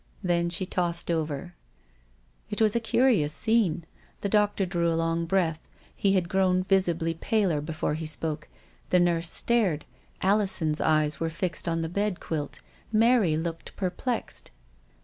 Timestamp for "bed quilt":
11.87-12.61